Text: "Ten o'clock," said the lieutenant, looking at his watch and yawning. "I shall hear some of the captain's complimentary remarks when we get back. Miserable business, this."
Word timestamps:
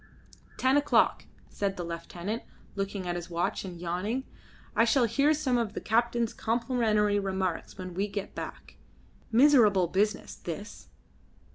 "Ten 0.57 0.77
o'clock," 0.77 1.25
said 1.47 1.77
the 1.77 1.83
lieutenant, 1.83 2.41
looking 2.73 3.07
at 3.07 3.15
his 3.15 3.29
watch 3.29 3.63
and 3.63 3.79
yawning. 3.79 4.23
"I 4.75 4.83
shall 4.83 5.03
hear 5.03 5.31
some 5.31 5.59
of 5.59 5.73
the 5.73 5.79
captain's 5.79 6.33
complimentary 6.33 7.19
remarks 7.19 7.77
when 7.77 7.93
we 7.93 8.07
get 8.07 8.33
back. 8.33 8.77
Miserable 9.31 9.85
business, 9.85 10.33
this." 10.33 10.87